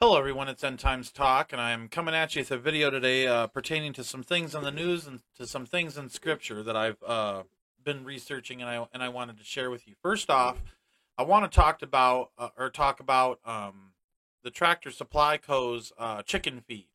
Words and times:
Hello, 0.00 0.16
everyone. 0.16 0.48
It's 0.48 0.62
End 0.62 0.78
Times 0.78 1.10
Talk, 1.10 1.52
and 1.52 1.60
I'm 1.60 1.88
coming 1.88 2.14
at 2.14 2.36
you 2.36 2.42
with 2.42 2.52
a 2.52 2.56
video 2.56 2.88
today 2.88 3.26
uh, 3.26 3.48
pertaining 3.48 3.92
to 3.94 4.04
some 4.04 4.22
things 4.22 4.54
in 4.54 4.62
the 4.62 4.70
news 4.70 5.08
and 5.08 5.22
to 5.36 5.44
some 5.44 5.66
things 5.66 5.98
in 5.98 6.08
Scripture 6.08 6.62
that 6.62 6.76
I've 6.76 7.02
uh, 7.04 7.42
been 7.82 8.04
researching, 8.04 8.62
and 8.62 8.70
I 8.70 8.86
and 8.94 9.02
I 9.02 9.08
wanted 9.08 9.38
to 9.38 9.44
share 9.44 9.70
with 9.70 9.88
you. 9.88 9.94
First 10.00 10.30
off, 10.30 10.62
I 11.18 11.24
want 11.24 11.50
to 11.50 11.56
talk 11.56 11.82
about 11.82 12.30
uh, 12.38 12.50
or 12.56 12.70
talk 12.70 13.00
about 13.00 13.40
um, 13.44 13.94
the 14.44 14.52
Tractor 14.52 14.92
Supply 14.92 15.36
Co.'s 15.36 15.92
uh, 15.98 16.22
chicken 16.22 16.60
feed. 16.60 16.90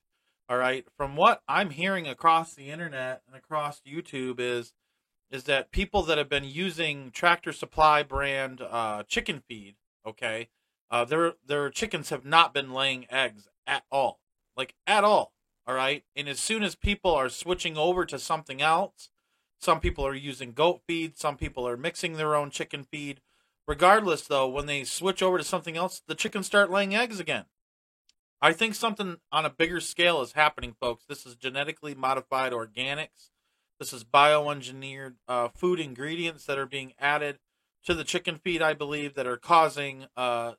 All 0.47 0.57
right, 0.57 0.85
from 0.95 1.17
what 1.17 1.41
I'm 1.45 1.71
hearing 1.71 2.07
across 2.07 2.53
the 2.53 2.69
internet 2.69 3.23
and 3.27 3.35
across 3.35 3.81
YouTube 3.81 4.39
is 4.39 4.71
is 5.29 5.43
that 5.43 5.71
people 5.71 6.03
that 6.03 6.17
have 6.17 6.29
been 6.29 6.45
using 6.45 7.11
Tractor 7.11 7.51
Supply 7.51 8.01
brand 8.01 8.61
uh, 8.61 9.03
chicken 9.03 9.43
feed, 9.45 9.75
okay 10.07 10.47
uh, 10.91 11.05
their 11.05 11.33
their 11.45 11.69
chickens 11.69 12.09
have 12.09 12.25
not 12.25 12.53
been 12.53 12.73
laying 12.73 13.05
eggs 13.09 13.47
at 13.65 13.83
all, 13.91 14.19
like 14.55 14.75
at 14.85 15.03
all. 15.03 15.33
All 15.65 15.75
right, 15.75 16.03
and 16.15 16.27
as 16.27 16.39
soon 16.39 16.61
as 16.61 16.75
people 16.75 17.11
are 17.11 17.29
switching 17.29 17.77
over 17.77 18.05
to 18.05 18.19
something 18.19 18.61
else, 18.61 19.09
some 19.61 19.79
people 19.79 20.05
are 20.05 20.13
using 20.13 20.51
goat 20.51 20.81
feed, 20.85 21.17
some 21.17 21.37
people 21.37 21.65
are 21.65 21.77
mixing 21.77 22.13
their 22.13 22.35
own 22.35 22.49
chicken 22.49 22.83
feed. 22.83 23.21
Regardless, 23.65 24.27
though, 24.27 24.47
when 24.47 24.65
they 24.65 24.83
switch 24.83 25.23
over 25.23 25.37
to 25.37 25.43
something 25.43 25.77
else, 25.77 26.01
the 26.05 26.15
chickens 26.15 26.47
start 26.47 26.69
laying 26.69 26.93
eggs 26.93 27.19
again. 27.19 27.45
I 28.41 28.51
think 28.51 28.75
something 28.75 29.19
on 29.31 29.45
a 29.45 29.49
bigger 29.49 29.79
scale 29.79 30.21
is 30.21 30.33
happening, 30.33 30.75
folks. 30.77 31.05
This 31.05 31.25
is 31.25 31.37
genetically 31.37 31.95
modified 31.95 32.51
organics. 32.51 33.29
This 33.79 33.93
is 33.93 34.03
bioengineered 34.03 35.15
uh, 35.29 35.47
food 35.47 35.79
ingredients 35.79 36.45
that 36.45 36.57
are 36.57 36.65
being 36.65 36.91
added 36.99 37.39
to 37.85 37.93
the 37.93 38.03
chicken 38.03 38.35
feed, 38.35 38.61
I 38.61 38.73
believe, 38.73 39.13
that 39.13 39.27
are 39.27 39.37
causing 39.37 40.07
uh, 40.17 40.53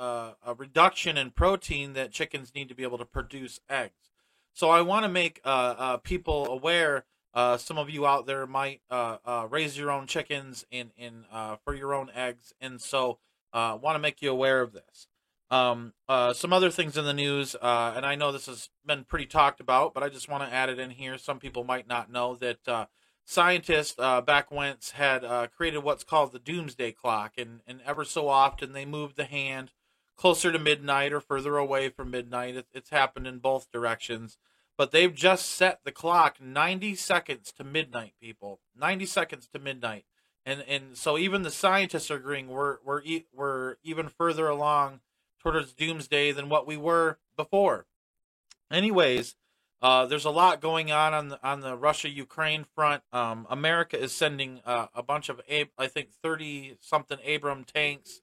uh, 0.00 0.32
a 0.44 0.54
reduction 0.54 1.18
in 1.18 1.30
protein 1.30 1.92
that 1.92 2.10
chickens 2.10 2.52
need 2.54 2.68
to 2.68 2.74
be 2.74 2.82
able 2.82 2.98
to 2.98 3.04
produce 3.04 3.60
eggs. 3.68 4.10
So 4.52 4.70
I 4.70 4.80
want 4.80 5.04
to 5.04 5.08
make 5.08 5.40
uh, 5.44 5.74
uh, 5.78 5.96
people 5.98 6.46
aware. 6.48 7.04
Uh, 7.32 7.56
some 7.56 7.78
of 7.78 7.88
you 7.88 8.06
out 8.06 8.26
there 8.26 8.46
might 8.46 8.80
uh, 8.90 9.18
uh, 9.24 9.46
raise 9.48 9.78
your 9.78 9.90
own 9.90 10.06
chickens 10.06 10.64
in 10.70 10.90
in 10.96 11.24
for 11.64 11.74
your 11.74 11.94
own 11.94 12.10
eggs, 12.14 12.52
and 12.60 12.80
so 12.80 13.18
I 13.52 13.74
want 13.74 13.94
to 13.94 14.00
make 14.00 14.20
you 14.20 14.30
aware 14.30 14.62
of 14.62 14.72
this. 14.72 15.06
Um, 15.52 15.92
some 16.34 16.52
other 16.52 16.70
things 16.70 16.96
in 16.96 17.04
the 17.04 17.14
news, 17.14 17.54
and 17.54 18.04
I 18.04 18.16
know 18.16 18.32
this 18.32 18.46
has 18.46 18.70
been 18.84 19.04
pretty 19.04 19.26
talked 19.26 19.60
about, 19.60 19.94
but 19.94 20.02
I 20.02 20.08
just 20.08 20.28
want 20.28 20.42
to 20.42 20.52
add 20.52 20.70
it 20.70 20.80
in 20.80 20.90
here. 20.90 21.18
Some 21.18 21.38
people 21.38 21.62
might 21.62 21.86
not 21.86 22.10
know 22.10 22.34
that 22.36 22.88
scientists 23.30 23.94
uh, 23.98 24.20
back 24.20 24.50
whence 24.50 24.90
had 24.92 25.24
uh, 25.24 25.46
created 25.46 25.84
what's 25.84 26.02
called 26.02 26.32
the 26.32 26.38
doomsday 26.40 26.90
clock 26.90 27.34
and, 27.38 27.60
and 27.64 27.80
ever 27.86 28.04
so 28.04 28.28
often 28.28 28.72
they 28.72 28.84
moved 28.84 29.14
the 29.14 29.24
hand 29.24 29.70
closer 30.20 30.52
to 30.52 30.58
midnight 30.58 31.14
or 31.14 31.20
further 31.20 31.56
away 31.56 31.88
from 31.88 32.10
midnight. 32.10 32.54
It, 32.54 32.66
it's 32.74 32.90
happened 32.90 33.26
in 33.26 33.38
both 33.38 33.72
directions. 33.72 34.36
But 34.76 34.90
they've 34.90 35.14
just 35.14 35.46
set 35.46 35.80
the 35.82 35.92
clock 35.92 36.36
90 36.40 36.94
seconds 36.94 37.52
to 37.52 37.64
midnight, 37.64 38.12
people. 38.20 38.60
90 38.78 39.06
seconds 39.06 39.48
to 39.52 39.58
midnight. 39.58 40.04
And 40.44 40.62
and 40.68 40.96
so 40.96 41.18
even 41.18 41.42
the 41.42 41.50
scientists 41.50 42.10
are 42.10 42.16
agreeing 42.16 42.48
we're 42.48 42.78
we're 42.84 43.02
we're 43.32 43.76
even 43.82 44.08
further 44.08 44.48
along 44.48 45.00
towards 45.38 45.72
doomsday 45.74 46.32
than 46.32 46.48
what 46.48 46.66
we 46.66 46.76
were 46.76 47.18
before. 47.36 47.86
Anyways, 48.70 49.36
uh, 49.82 50.06
there's 50.06 50.24
a 50.24 50.30
lot 50.30 50.60
going 50.62 50.90
on 50.90 51.12
on 51.12 51.28
the 51.28 51.46
on 51.46 51.60
the 51.60 51.76
Russia 51.76 52.08
Ukraine 52.08 52.64
front. 52.74 53.02
Um, 53.12 53.46
America 53.50 54.02
is 54.02 54.12
sending 54.12 54.60
uh, 54.64 54.86
a 54.94 55.02
bunch 55.02 55.28
of 55.28 55.42
I 55.50 55.86
think 55.86 56.08
30 56.22 56.78
something 56.80 57.18
Abram 57.26 57.64
tanks 57.64 58.22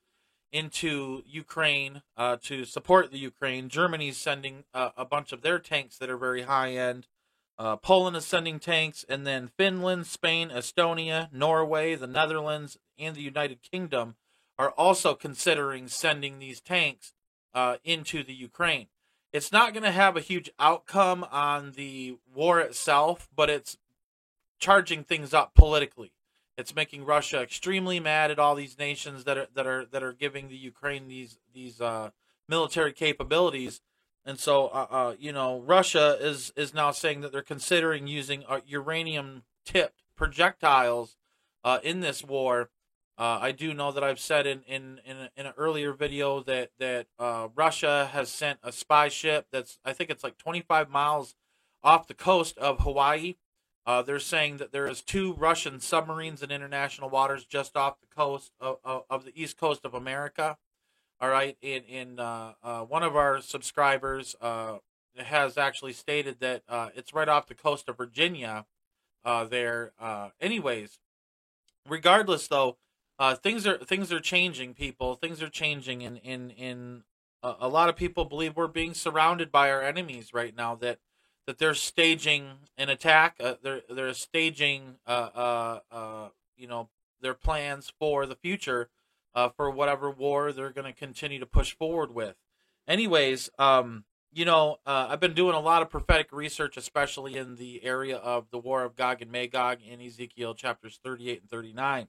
into 0.52 1.24
Ukraine 1.26 2.02
uh, 2.16 2.38
to 2.44 2.66
support 2.66 3.12
the 3.12 3.20
Ukraine. 3.20 3.70
Germany's 3.70 4.18
sending 4.18 4.64
uh, 4.74 4.90
a 4.98 5.06
bunch 5.06 5.32
of 5.32 5.42
their 5.42 5.60
tanks 5.60 5.98
that 5.98 6.10
are 6.10 6.18
very 6.18 6.44
high 6.44 6.72
end. 6.72 7.08
Uh, 7.60 7.76
Poland 7.76 8.16
is 8.16 8.26
sending 8.26 8.60
tanks, 8.60 9.04
and 9.10 9.26
then 9.26 9.50
Finland, 9.58 10.06
Spain, 10.06 10.50
Estonia, 10.50 11.32
Norway, 11.34 11.96
the 11.96 12.08
Netherlands, 12.08 12.78
and 13.00 13.16
the 13.16 13.22
United 13.22 13.62
Kingdom 13.62 14.16
are 14.60 14.72
also 14.72 15.14
considering 15.14 15.88
sending 15.88 16.40
these 16.40 16.62
tanks 16.62 17.14
uh, 17.54 17.78
into 17.84 18.24
the 18.24 18.34
Ukraine. 18.34 18.88
It's 19.34 19.52
not 19.52 19.74
going 19.74 19.84
to 19.84 19.92
have 19.92 20.16
a 20.16 20.22
huge 20.22 20.50
outcome 20.60 21.26
on 21.32 21.72
the 21.74 22.18
war 22.34 22.60
itself, 22.60 23.28
but 23.36 23.50
it's 23.50 23.78
charging 24.60 25.04
things 25.04 25.34
up 25.34 25.54
politically. 25.54 26.12
It's 26.58 26.74
making 26.74 27.06
Russia 27.06 27.42
extremely 27.42 28.00
mad 28.00 28.32
at 28.32 28.40
all 28.40 28.56
these 28.56 28.80
nations 28.80 29.26
that 29.26 29.38
are 29.38 29.48
that 29.54 29.68
are 29.68 29.86
that 29.86 30.02
are 30.02 30.14
giving 30.14 30.48
the 30.48 30.58
Ukraine 30.58 31.08
these 31.08 31.38
these 31.54 31.80
uh, 31.80 32.10
military 32.50 32.94
capabilities. 32.94 33.82
And 34.26 34.40
so, 34.40 34.68
uh, 34.68 34.88
uh, 34.90 35.16
you 35.20 35.32
know, 35.32 35.62
Russia 35.62 36.18
is 36.20 36.52
is 36.56 36.74
now 36.74 36.90
saying 36.92 37.22
that 37.22 37.32
they're 37.32 37.44
considering 37.44 38.08
using 38.08 38.44
uh, 38.48 38.62
uranium 38.66 39.44
tipped 39.66 40.04
projectiles 40.16 41.16
uh, 41.64 41.80
in 41.84 42.00
this 42.00 42.24
war. 42.24 42.72
Uh, 43.20 43.40
I 43.42 43.52
do 43.52 43.74
know 43.74 43.92
that 43.92 44.04
I've 44.04 44.20
said 44.20 44.48
in 44.48 44.64
in 44.64 45.00
in, 45.06 45.18
a, 45.18 45.30
in 45.38 45.46
an 45.46 45.54
earlier 45.58 45.94
video 45.94 46.42
that 46.42 46.72
that 46.80 47.06
Russia 47.56 48.10
has 48.12 48.30
sent 48.30 48.58
a 48.64 48.72
spy 48.72 49.10
ship 49.10 49.46
that's 49.52 49.78
I 49.86 49.94
think 49.94 50.10
it's 50.10 50.24
like 50.24 50.40
25 50.40 50.90
miles 50.90 51.36
off 51.84 52.08
the 52.08 52.16
coast 52.16 52.58
of 52.58 52.80
Hawaii 52.80 53.36
uh, 53.88 54.02
they're 54.02 54.20
saying 54.20 54.58
that 54.58 54.74
there 54.74 54.86
is 54.86 55.02
two 55.02 55.34
Russian 55.34 55.80
submarines 55.80 56.44
in 56.44 56.52
international 56.52 57.10
waters 57.10 57.46
just 57.46 57.78
off 57.78 58.02
the 58.02 58.14
coast 58.14 58.52
of, 58.60 58.80
of, 58.84 59.04
of 59.10 59.24
the 59.24 59.32
east 59.42 59.58
coast 59.58 59.86
of 59.86 59.94
America. 59.94 60.58
All 61.22 61.30
right, 61.30 61.58
in 61.62 61.84
in 61.84 62.20
uh, 62.20 62.54
uh, 62.62 62.82
one 62.82 63.02
of 63.02 63.16
our 63.16 63.42
subscribers 63.42 64.36
uh, 64.40 64.80
has 65.18 65.58
actually 65.58 65.94
stated 65.94 66.42
that 66.42 66.62
uh, 66.70 66.90
it's 66.96 67.14
right 67.14 67.30
off 67.30 67.48
the 67.48 67.56
coast 67.56 67.90
of 67.90 67.98
Virginia. 67.98 68.66
Uh, 69.26 69.46
there, 69.46 69.94
anyways, 70.40 71.00
regardless 71.90 72.48
though, 72.48 72.78
things 73.42 73.66
are 73.66 73.78
things 73.80 74.12
are 74.12 74.20
changing. 74.20 74.74
People, 74.74 75.16
things 75.16 75.42
are 75.42 75.50
changing, 75.50 76.02
in 76.02 76.18
in 76.18 76.52
in 76.52 77.04
a 77.42 77.68
lot 77.68 77.90
of 77.90 77.96
people 77.96 78.26
believe 78.26 78.56
we're 78.56 78.68
being 78.68 78.94
surrounded 78.94 79.52
by 79.52 79.72
our 79.72 79.82
enemies 79.82 80.34
right 80.34 80.56
now. 80.56 80.76
That 80.76 81.00
that 81.48 81.58
they're 81.58 81.74
staging 81.74 82.50
an 82.78 82.90
attack. 82.90 83.38
Uh, 83.40 83.56
they're 83.64 83.82
they're 83.90 84.14
staging, 84.14 84.98
uh, 85.08 85.30
uh, 85.34 85.80
uh, 85.92 86.28
you 86.56 86.68
know, 86.68 86.90
their 87.22 87.34
plans 87.34 87.92
for 87.98 88.28
the 88.28 88.36
future, 88.36 88.90
uh, 89.34 89.50
for 89.50 89.72
whatever 89.72 90.12
war 90.12 90.52
they're 90.52 90.70
going 90.70 90.92
to 90.92 90.98
continue 90.98 91.40
to 91.40 91.46
push 91.48 91.74
forward 91.76 92.14
with. 92.14 92.36
Anyways, 92.88 93.50
um, 93.58 94.04
you 94.32 94.46
know, 94.46 94.78
uh, 94.86 95.08
I've 95.10 95.20
been 95.20 95.34
doing 95.34 95.56
a 95.56 95.60
lot 95.60 95.82
of 95.82 95.90
prophetic 95.90 96.32
research, 96.32 96.78
especially 96.78 97.38
in 97.38 97.56
the 97.56 97.84
area 97.84 98.18
of 98.18 98.50
the 98.52 98.60
war 98.60 98.84
of 98.84 98.96
Gog 98.96 99.22
and 99.22 99.32
Magog 99.32 99.80
in 99.82 100.02
Ezekiel 100.02 100.54
chapters 100.54 101.00
38 101.04 101.42
and 101.42 101.50
39. 101.50 102.08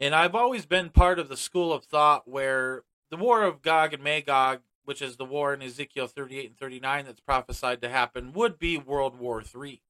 And 0.00 0.14
I've 0.14 0.34
always 0.34 0.66
been 0.66 0.88
part 0.90 1.18
of 1.18 1.28
the 1.28 1.36
school 1.36 1.72
of 1.72 1.84
thought 1.84 2.28
where 2.28 2.84
the 3.10 3.16
war 3.16 3.42
of 3.42 3.60
Gog 3.60 3.92
and 3.92 4.02
Magog 4.02 4.60
which 4.84 5.02
is 5.02 5.16
the 5.16 5.24
war 5.24 5.54
in 5.54 5.62
Ezekiel 5.62 6.06
38 6.06 6.46
and 6.46 6.58
39 6.58 7.06
that's 7.06 7.20
prophesied 7.20 7.80
to 7.82 7.88
happen, 7.88 8.32
would 8.32 8.58
be 8.58 8.76
World 8.78 9.18
War 9.18 9.42
III. 9.42 9.82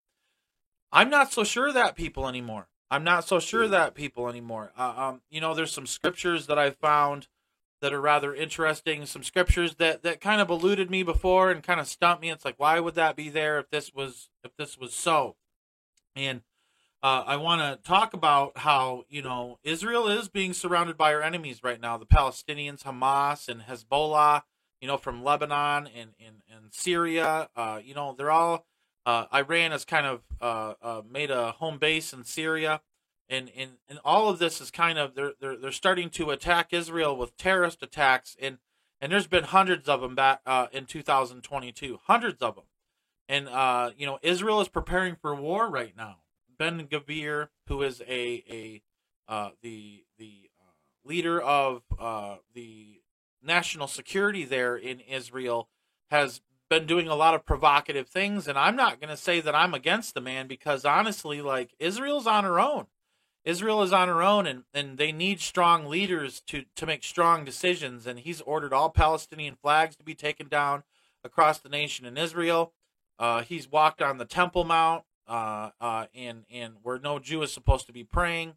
I'm 0.93 1.11
not 1.11 1.33
so 1.33 1.44
sure 1.44 1.69
of 1.69 1.75
that 1.75 1.97
people 1.97 2.29
anymore. 2.29 2.69
I'm 2.91 3.05
not 3.05 3.27
so 3.27 3.41
sure 3.41 3.62
of 3.62 3.71
that 3.71 3.94
people 3.94 4.29
anymore. 4.29 4.73
Uh, 4.77 4.93
um, 4.97 5.23
you 5.31 5.41
know, 5.41 5.55
there's 5.55 5.73
some 5.73 5.87
scriptures 5.87 6.47
that 6.47 6.59
I've 6.59 6.77
found 6.77 7.29
that 7.81 7.93
are 7.93 8.00
rather 8.00 8.35
interesting. 8.35 9.06
Some 9.06 9.23
scriptures 9.23 9.77
that 9.77 10.03
that 10.03 10.21
kind 10.21 10.43
of 10.43 10.50
eluded 10.50 10.91
me 10.91 11.03
before 11.03 11.50
and 11.50 11.62
kind 11.62 11.81
of 11.81 11.88
stumped 11.88 12.21
me. 12.21 12.31
It's 12.31 12.45
like, 12.45 12.59
why 12.59 12.81
would 12.81 12.95
that 12.95 13.17
be 13.17 13.31
there 13.31 13.59
if 13.59 13.71
this 13.71 13.95
was 13.95 14.29
if 14.45 14.55
this 14.56 14.77
was 14.77 14.93
so? 14.93 15.37
And 16.15 16.43
uh, 17.03 17.25
I 17.27 17.37
want 17.37 17.62
to 17.62 17.83
talk 17.83 18.12
about 18.12 18.59
how 18.59 19.05
you 19.09 19.23
know 19.23 19.59
Israel 19.65 20.06
is 20.06 20.29
being 20.29 20.53
surrounded 20.53 20.99
by 20.99 21.15
our 21.15 21.23
enemies 21.23 21.62
right 21.62 21.81
now: 21.81 21.97
the 21.97 22.06
Palestinians, 22.06 22.85
Hamas, 22.85 23.49
and 23.49 23.62
Hezbollah 23.62 24.43
you 24.82 24.88
know, 24.88 24.96
from 24.99 25.23
Lebanon 25.23 25.88
and, 25.96 26.11
and, 26.19 26.43
and 26.52 26.73
Syria. 26.73 27.49
Uh, 27.55 27.79
you 27.82 27.94
know, 27.94 28.17
they're 28.19 28.32
all, 28.32 28.67
uh, 29.06 29.26
Iran 29.32 29.70
has 29.70 29.84
kind 29.84 30.06
of 30.06 30.23
uh, 30.40 30.75
uh, 30.82 31.02
made 31.08 31.31
a 31.31 31.52
home 31.52 31.79
base 31.79 32.12
in 32.12 32.25
Syria. 32.25 32.82
And, 33.29 33.49
and, 33.56 33.70
and 33.88 34.00
all 34.05 34.29
of 34.29 34.40
this 34.40 34.61
is 34.61 34.73
kind 34.73 34.99
of, 34.99 35.14
they're, 35.14 35.32
they're, 35.40 35.56
they're 35.56 35.70
starting 35.70 36.11
to 36.11 36.31
attack 36.31 36.73
Israel 36.73 37.17
with 37.17 37.37
terrorist 37.37 37.81
attacks. 37.81 38.37
And, 38.43 38.58
and 39.00 39.12
there's 39.12 39.29
been 39.29 39.44
hundreds 39.44 39.88
of 39.88 40.00
them 40.00 40.17
back 40.17 40.40
uh, 40.44 40.67
in 40.73 40.87
2022, 40.87 42.00
hundreds 42.06 42.43
of 42.43 42.56
them. 42.56 42.64
And, 43.28 43.49
uh, 43.49 43.93
you 43.96 44.05
know, 44.05 44.19
Israel 44.20 44.61
is 44.61 44.69
preparing 44.69 45.14
for 45.14 45.32
war 45.32 45.70
right 45.70 45.96
now. 45.96 46.17
Ben 46.58 46.88
Gvir, 46.88 47.49
who 47.69 47.82
is 47.82 48.02
a, 48.02 48.43
a 48.50 48.82
the, 49.62 50.05
the 50.19 50.50
leader 51.05 51.40
of 51.40 51.82
the 52.52 53.01
national 53.43 53.87
security 53.87 54.44
there 54.44 54.77
in 54.77 55.00
Israel 55.00 55.69
has 56.11 56.41
been 56.69 56.87
doing 56.87 57.09
a 57.09 57.15
lot 57.15 57.35
of 57.35 57.44
provocative 57.44 58.09
things 58.09 58.49
and 58.49 58.59
I'm 58.59 58.77
not 58.77 59.00
going 59.00 59.11
to 59.11 59.17
say 59.17 59.41
that 59.41 59.55
I'm 59.55 59.75
against 59.75 60.15
the 60.15 60.21
man 60.21 60.47
because 60.47 60.85
honestly 60.85 61.43
like 61.43 61.75
Israel's 61.79 62.27
on 62.27 62.44
her 62.44 62.59
own. 62.59 62.87
Israel 63.44 63.83
is 63.83 63.93
on 63.93 64.09
her 64.09 64.23
own 64.23 64.47
and, 64.47 64.65
and 64.73 64.99
they 64.99 65.12
need 65.12 65.41
strong 65.41 65.87
leaders 65.87 66.41
to 66.47 66.65
to 66.77 66.87
make 66.87 67.05
strong 67.05 67.44
decisions 67.44 68.06
and 68.06 68.21
he's 68.21 68.41
ordered 68.43 68.73
all 68.73 68.89
Palestinian 68.89 69.56
flags 69.56 69.97
to 69.97 70.05
be 70.05 70.15
taken 70.15 70.49
down, 70.49 70.85
across 71.25 71.59
the 71.59 71.69
nation 71.69 72.06
in 72.06 72.17
Israel. 72.17 72.73
Uh, 73.19 73.43
he's 73.43 73.71
walked 73.71 74.03
on 74.03 74.19
the 74.19 74.25
Temple 74.25 74.65
Mount, 74.65 75.05
uh, 75.29 75.71
uh, 75.81 76.06
and 76.15 76.45
and 76.50 76.75
where 76.83 76.99
no 76.99 77.19
Jew 77.19 77.43
is 77.43 77.53
supposed 77.53 77.87
to 77.87 77.93
be 77.93 78.05
praying. 78.05 78.55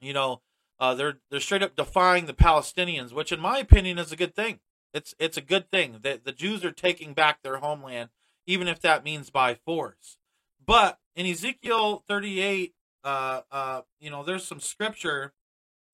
You 0.00 0.12
know, 0.12 0.42
uh, 0.80 0.94
they're 0.94 1.18
they're 1.30 1.40
straight 1.40 1.62
up 1.62 1.76
defying 1.76 2.26
the 2.26 2.34
Palestinians, 2.34 3.12
which 3.12 3.32
in 3.32 3.40
my 3.40 3.58
opinion 3.58 3.98
is 3.98 4.12
a 4.12 4.16
good 4.16 4.34
thing. 4.34 4.60
It's 4.94 5.14
it's 5.18 5.36
a 5.36 5.42
good 5.42 5.70
thing 5.70 5.98
that 6.02 6.24
the 6.24 6.32
Jews 6.32 6.64
are 6.64 6.72
taking 6.72 7.14
back 7.14 7.42
their 7.42 7.58
homeland, 7.58 8.10
even 8.46 8.68
if 8.68 8.80
that 8.80 9.04
means 9.04 9.30
by 9.30 9.54
force. 9.54 10.18
But 10.64 10.98
in 11.16 11.26
Ezekiel 11.26 12.04
38, 12.06 12.74
uh, 13.02 13.40
uh, 13.50 13.80
you 14.00 14.10
know, 14.10 14.22
there's 14.22 14.44
some 14.44 14.60
scripture 14.60 15.32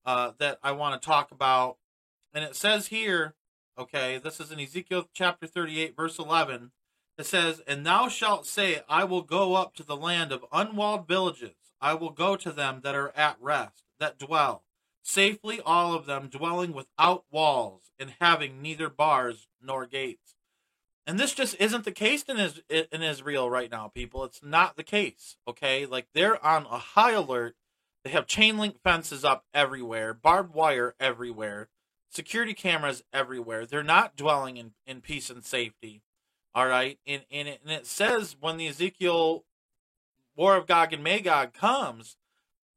uh, 0.05 0.33
that 0.39 0.59
I 0.63 0.73
want 0.73 1.01
to 1.01 1.07
talk 1.07 1.31
about, 1.31 1.79
and 2.35 2.45
it 2.45 2.55
says 2.55 2.89
here, 2.89 3.35
okay, 3.79 4.19
this 4.19 4.39
is 4.39 4.53
in 4.53 4.61
Ezekiel 4.61 5.09
chapter 5.15 5.47
38, 5.47 5.97
verse 5.97 6.19
11. 6.19 6.73
It 7.17 7.27
says, 7.27 7.63
"And 7.67 7.87
thou 7.87 8.09
shalt 8.09 8.45
say, 8.45 8.83
I 8.89 9.05
will 9.05 9.23
go 9.23 9.55
up 9.55 9.75
to 9.77 9.85
the 9.85 9.97
land 9.97 10.33
of 10.33 10.45
unwalled 10.53 11.07
villages. 11.07 11.55
I 11.81 11.95
will 11.95 12.11
go 12.11 12.35
to 12.37 12.51
them 12.51 12.81
that 12.83 12.97
are 12.97 13.13
at 13.17 13.37
rest, 13.41 13.85
that 14.01 14.19
dwell 14.19 14.65
safely, 15.05 15.61
all 15.61 15.95
of 15.95 16.07
them 16.07 16.29
dwelling 16.29 16.73
without 16.73 17.25
walls 17.31 17.93
and 17.99 18.15
having 18.21 18.61
neither 18.61 18.89
bars 18.89 19.47
nor 19.61 19.87
gates." 19.87 20.35
And 21.07 21.21
this 21.21 21.35
just 21.35 21.57
isn't 21.61 21.85
the 21.85 21.93
case 21.93 22.23
in, 22.25 22.39
in 22.71 23.03
Israel 23.03 23.51
right 23.51 23.71
now, 23.71 23.89
people. 23.89 24.25
It's 24.25 24.43
not 24.43 24.77
the 24.77 24.83
case. 24.83 25.37
Okay, 25.47 25.87
like 25.87 26.07
they're 26.15 26.45
on 26.45 26.67
a 26.67 26.79
high 26.79 27.13
alert. 27.13 27.57
They 28.05 28.11
have 28.11 28.27
chain 28.27 28.59
link 28.59 28.81
fences 28.83 29.25
up 29.25 29.45
everywhere, 29.55 30.15
barbed 30.15 30.55
wire 30.55 30.95
everywhere, 30.99 31.69
security 32.11 32.55
cameras 32.55 33.03
everywhere. 33.13 33.67
They're 33.67 33.83
not 33.83 34.17
dwelling 34.17 34.57
in, 34.57 34.73
in 34.87 35.01
peace 35.01 35.31
and 35.31 35.45
safety. 35.45 36.03
All 36.55 36.67
right, 36.67 36.99
and 37.07 37.25
and 37.31 37.49
it, 37.49 37.61
and 37.63 37.73
it 37.73 37.87
says 37.87 38.37
when 38.41 38.57
the 38.57 38.69
Ezekiel 38.69 39.45
war 40.37 40.57
of 40.57 40.67
Gog 40.67 40.93
and 40.93 41.03
Magog 41.03 41.53
comes 41.53 42.17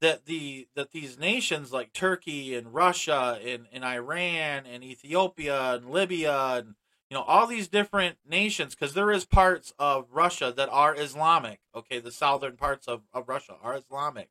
that 0.01 0.25
the 0.25 0.67
that 0.75 0.91
these 0.91 1.17
nations 1.17 1.71
like 1.71 1.93
Turkey 1.93 2.55
and 2.55 2.73
Russia 2.73 3.39
and, 3.43 3.67
and 3.71 3.83
Iran 3.83 4.65
and 4.65 4.83
Ethiopia 4.83 5.75
and 5.75 5.89
Libya 5.89 6.55
and 6.57 6.75
you 7.09 7.15
know 7.15 7.23
all 7.23 7.47
these 7.47 7.67
different 7.67 8.17
nations 8.27 8.75
because 8.75 8.93
there 8.93 9.11
is 9.11 9.25
parts 9.25 9.73
of 9.79 10.07
russia 10.11 10.53
that 10.55 10.69
are 10.69 10.95
islamic 10.95 11.59
okay? 11.75 11.99
The 11.99 12.11
southern 12.11 12.57
parts 12.57 12.87
of, 12.87 13.01
of 13.13 13.27
russia 13.27 13.55
are 13.61 13.75
islamic. 13.75 14.29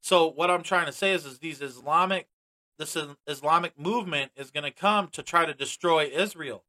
So 0.00 0.30
what 0.30 0.50
i'm 0.50 0.62
trying 0.62 0.86
to 0.86 0.92
say 0.92 1.12
is 1.12 1.24
is 1.24 1.38
these 1.38 1.60
islamic 1.60 2.28
this 2.78 2.96
islamic 3.26 3.78
movement 3.78 4.32
is 4.36 4.50
going 4.50 4.64
to 4.64 4.70
come 4.70 5.08
to 5.08 5.22
try 5.22 5.44
to 5.44 5.54
destroy 5.54 6.04
israel. 6.06 6.64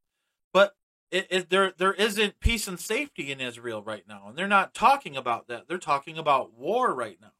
But 0.53 0.75
it, 1.11 1.27
it, 1.29 1.49
there 1.49 1.73
there 1.77 1.93
isn't 1.93 2.39
peace 2.39 2.67
and 2.67 2.79
safety 2.79 3.31
in 3.31 3.39
israel 3.39 3.83
right 3.83 4.07
now 4.07 4.25
and 4.29 4.37
they're 4.37 4.47
not 4.47 4.73
talking 4.73 5.15
about 5.15 5.47
that. 5.47 5.67
They're 5.67 5.77
talking 5.77 6.17
about 6.17 6.57
war 6.57 6.93
right 6.95 7.17
now 7.21 7.33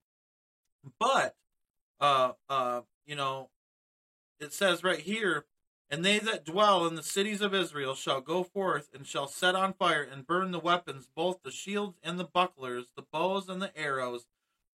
but 0.99 1.35
uh 1.99 2.31
uh 2.49 2.81
you 3.05 3.15
know 3.15 3.49
it 4.39 4.53
says 4.53 4.83
right 4.83 4.99
here 4.99 5.45
and 5.91 6.05
they 6.05 6.19
that 6.19 6.45
dwell 6.45 6.87
in 6.87 6.95
the 6.95 7.03
cities 7.03 7.41
of 7.41 7.53
Israel 7.53 7.95
shall 7.95 8.21
go 8.21 8.43
forth 8.43 8.87
and 8.93 9.05
shall 9.05 9.27
set 9.27 9.55
on 9.55 9.73
fire 9.73 10.07
and 10.09 10.25
burn 10.25 10.51
the 10.51 10.59
weapons, 10.59 11.09
both 11.13 11.43
the 11.43 11.51
shields 11.51 11.97
and 12.01 12.17
the 12.17 12.23
bucklers, 12.23 12.85
the 12.95 13.03
bows 13.11 13.49
and 13.49 13.61
the 13.61 13.77
arrows, 13.77 14.25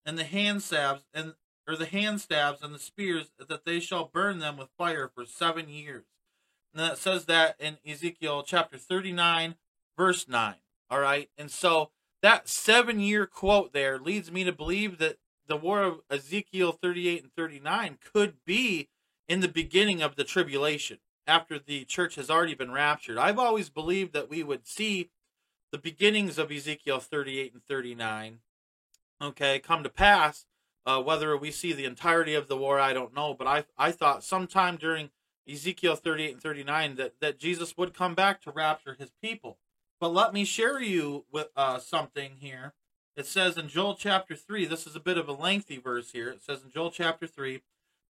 and 0.05 0.19
the 0.19 0.25
hand 0.25 0.61
stabs 0.65 1.05
and 1.15 1.35
or 1.69 1.77
the 1.77 1.87
hand 1.87 2.21
stabs 2.21 2.63
and 2.63 2.75
the 2.75 2.81
spears, 2.81 3.31
that 3.39 3.65
they 3.65 3.81
shall 3.81 4.11
burn 4.13 4.41
them 4.41 4.57
with 4.57 4.69
fire 4.77 5.09
for 5.09 5.25
seven 5.25 5.69
years. 5.69 6.05
And 6.75 6.83
that 6.83 6.99
says 6.99 7.25
that 7.27 7.57
in 7.59 7.79
Ezekiel 7.89 8.43
chapter 8.43 8.77
39, 8.77 9.55
verse 9.97 10.29
9. 10.29 10.57
All 10.91 11.01
right. 11.01 11.31
And 11.39 11.51
so 11.51 11.91
that 12.23 12.49
seven 12.49 12.99
year 12.99 13.27
quote 13.27 13.73
there 13.73 13.99
leads 13.99 14.33
me 14.33 14.45
to 14.45 14.53
believe 14.53 14.99
that 14.99 15.19
the 15.47 15.57
war 15.57 15.83
of 15.83 16.01
Ezekiel 16.11 16.73
38 16.73 17.23
and 17.23 17.33
39 17.35 17.99
could 18.13 18.37
be 18.45 18.89
in 19.29 19.41
the 19.41 19.49
beginning 19.49 20.03
of 20.03 20.17
the 20.17 20.25
tribulation 20.25 20.99
after 21.27 21.59
the 21.59 21.85
church 21.85 22.17
has 22.17 22.31
already 22.31 22.55
been 22.55 22.73
raptured. 22.73 23.19
I've 23.19 23.39
always 23.39 23.71
believed 23.71 24.13
that 24.13 24.29
we 24.29 24.43
would 24.43 24.67
see 24.67 25.11
the 25.73 25.79
beginnings 25.79 26.39
of 26.39 26.53
Ezekiel 26.53 27.01
38 27.01 27.53
and 27.55 27.65
39, 27.65 28.41
okay, 29.21 29.59
come 29.59 29.83
to 29.83 29.89
pass. 29.89 30.47
Uh, 30.87 31.03
whether 31.03 31.35
we 31.37 31.51
see 31.51 31.73
the 31.73 31.87
entirety 31.87 32.35
of 32.35 32.47
the 32.47 32.57
war, 32.57 32.79
I 32.79 32.93
don't 32.93 33.15
know, 33.15 33.33
but 33.33 33.47
I 33.47 33.65
I 33.79 33.91
thought 33.91 34.23
sometime 34.23 34.77
during 34.77 35.11
Ezekiel 35.51 35.97
38 35.97 36.33
and 36.33 36.43
39 36.43 36.97
that, 36.97 37.15
that 37.21 37.39
Jesus 37.39 37.77
would 37.77 37.95
come 37.95 38.15
back 38.15 38.41
to 38.43 38.51
rapture 38.51 38.97
his 38.99 39.11
people. 39.23 39.59
But 40.01 40.13
let 40.13 40.33
me 40.33 40.45
share 40.45 40.81
you 40.81 41.25
with 41.33 41.49
uh, 41.57 41.79
something 41.79 42.33
here. 42.39 42.75
It 43.17 43.27
says 43.27 43.57
in 43.57 43.69
Joel 43.69 43.95
chapter 43.95 44.35
3, 44.35 44.67
this 44.67 44.89
is 44.89 44.97
a 44.97 45.01
bit 45.01 45.19
of 45.19 45.29
a 45.29 45.33
lengthy 45.33 45.79
verse 45.79 46.11
here. 46.11 46.31
It 46.31 46.43
says 46.43 46.65
in 46.65 46.71
Joel 46.71 46.91
chapter 46.91 47.29
3, 47.29 47.63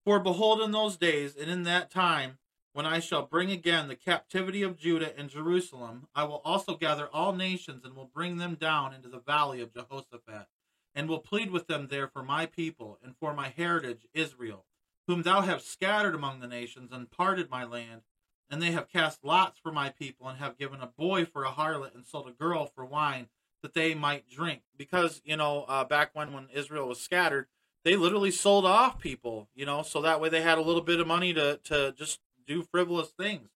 For 0.02 0.18
behold, 0.18 0.62
in 0.62 0.70
those 0.70 0.96
days 0.96 1.36
and 1.36 1.50
in 1.50 1.64
that 1.64 1.90
time, 1.90 2.38
when 2.72 2.86
I 2.86 3.00
shall 3.00 3.26
bring 3.26 3.50
again 3.50 3.88
the 3.88 3.96
captivity 3.96 4.62
of 4.62 4.78
Judah 4.78 5.12
and 5.16 5.28
Jerusalem, 5.28 6.08
I 6.14 6.24
will 6.24 6.40
also 6.42 6.76
gather 6.76 7.06
all 7.12 7.34
nations 7.34 7.84
and 7.84 7.94
will 7.94 8.10
bring 8.12 8.38
them 8.38 8.54
down 8.54 8.94
into 8.94 9.08
the 9.08 9.20
valley 9.20 9.60
of 9.60 9.74
Jehoshaphat, 9.74 10.48
and 10.94 11.08
will 11.08 11.18
plead 11.18 11.50
with 11.50 11.66
them 11.66 11.88
there 11.88 12.08
for 12.08 12.22
my 12.22 12.46
people 12.46 12.98
and 13.04 13.14
for 13.14 13.34
my 13.34 13.48
heritage 13.54 14.06
Israel, 14.14 14.64
whom 15.06 15.22
thou 15.22 15.42
hast 15.42 15.70
scattered 15.70 16.14
among 16.14 16.40
the 16.40 16.48
nations 16.48 16.90
and 16.92 17.10
parted 17.10 17.50
my 17.50 17.64
land. 17.64 18.02
And 18.50 18.60
they 18.60 18.72
have 18.72 18.88
cast 18.88 19.22
lots 19.22 19.58
for 19.58 19.70
my 19.70 19.90
people, 19.90 20.28
and 20.28 20.38
have 20.38 20.58
given 20.58 20.80
a 20.80 20.86
boy 20.86 21.26
for 21.26 21.44
a 21.44 21.50
harlot, 21.50 21.94
and 21.94 22.06
sold 22.06 22.28
a 22.28 22.32
girl 22.32 22.66
for 22.66 22.84
wine, 22.84 23.28
that 23.64 23.72
they 23.72 23.94
might 23.94 24.28
drink. 24.28 24.60
Because, 24.76 25.22
you 25.24 25.38
know, 25.38 25.64
uh, 25.68 25.84
back 25.84 26.10
when, 26.12 26.34
when 26.34 26.48
Israel 26.52 26.86
was 26.86 27.00
scattered, 27.00 27.46
they 27.82 27.96
literally 27.96 28.30
sold 28.30 28.66
off 28.66 28.98
people, 28.98 29.48
you 29.54 29.64
know, 29.64 29.82
so 29.82 30.02
that 30.02 30.20
way 30.20 30.28
they 30.28 30.42
had 30.42 30.58
a 30.58 30.62
little 30.62 30.82
bit 30.82 31.00
of 31.00 31.06
money 31.06 31.32
to, 31.32 31.58
to 31.64 31.92
just 31.92 32.20
do 32.46 32.62
frivolous 32.62 33.08
things. 33.08 33.48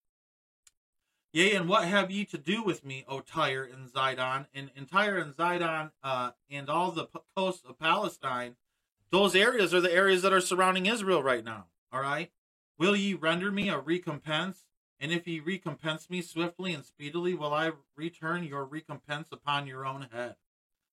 Yea, 1.31 1.53
and 1.53 1.69
what 1.69 1.87
have 1.87 2.09
ye 2.09 2.25
to 2.25 2.39
do 2.39 2.63
with 2.63 2.83
me, 2.83 3.05
O 3.07 3.19
Tyre 3.19 3.63
and 3.63 3.87
Zidon? 3.87 4.47
And, 4.51 4.71
and 4.75 4.89
Tyre 4.89 5.19
and 5.19 5.31
Zidon 5.35 5.91
uh, 6.03 6.31
and 6.49 6.71
all 6.71 6.89
the 6.89 7.05
p- 7.05 7.19
coasts 7.37 7.63
of 7.69 7.77
Palestine, 7.77 8.55
those 9.11 9.35
areas 9.35 9.75
are 9.75 9.81
the 9.81 9.93
areas 9.93 10.23
that 10.23 10.33
are 10.33 10.41
surrounding 10.41 10.87
Israel 10.87 11.21
right 11.21 11.45
now. 11.45 11.67
All 11.93 12.01
right? 12.01 12.31
Will 12.79 12.95
ye 12.95 13.13
render 13.13 13.51
me 13.51 13.69
a 13.69 13.77
recompense? 13.77 14.63
And 14.99 15.11
if 15.11 15.27
ye 15.27 15.39
recompense 15.39 16.09
me 16.09 16.21
swiftly 16.21 16.73
and 16.73 16.83
speedily, 16.83 17.33
will 17.33 17.53
I 17.53 17.71
return 17.95 18.43
your 18.43 18.65
recompense 18.65 19.29
upon 19.31 19.65
your 19.65 19.85
own 19.85 20.07
head? 20.11 20.35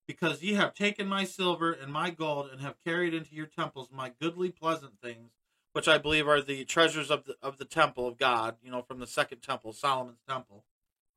Because 0.06 0.42
ye 0.42 0.54
have 0.54 0.74
taken 0.74 1.08
my 1.08 1.24
silver 1.24 1.72
and 1.72 1.92
my 1.92 2.10
gold, 2.10 2.50
and 2.52 2.60
have 2.60 2.82
carried 2.84 3.12
into 3.12 3.34
your 3.34 3.46
temples 3.46 3.88
my 3.90 4.12
goodly 4.20 4.50
pleasant 4.50 5.00
things, 5.02 5.32
which 5.72 5.88
I 5.88 5.98
believe 5.98 6.28
are 6.28 6.40
the 6.40 6.64
treasures 6.64 7.10
of 7.10 7.24
the 7.24 7.36
of 7.42 7.58
the 7.58 7.64
temple 7.64 8.06
of 8.06 8.16
God, 8.16 8.56
you 8.62 8.70
know, 8.70 8.82
from 8.82 9.00
the 9.00 9.06
second 9.06 9.40
temple, 9.42 9.72
Solomon's 9.72 10.22
temple. 10.28 10.64